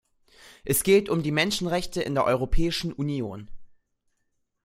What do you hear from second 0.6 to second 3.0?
Es geht um die Menschenrechte in der Europäischen